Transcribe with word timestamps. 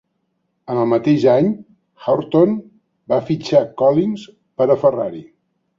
En 0.75 0.79
el 0.83 0.87
mateix 0.93 1.25
any, 1.33 1.51
Hawtorn 2.07 2.57
va 3.15 3.23
fitxar 3.31 3.65
Collins 3.83 4.29
per 4.61 4.71
a 4.71 4.81
Ferrari. 4.87 5.27